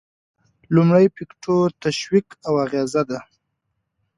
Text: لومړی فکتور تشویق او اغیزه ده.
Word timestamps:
لومړی 0.75 1.05
فکتور 1.17 1.67
تشویق 1.83 2.27
او 2.47 2.53
اغیزه 2.65 3.01
ده. 3.09 3.19